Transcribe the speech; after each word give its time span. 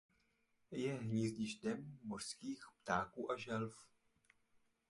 Je 0.71 0.93
hnízdištěm 0.93 1.99
mořských 2.03 2.63
ptáků 2.83 3.31
a 3.31 3.37
želv. 3.37 3.73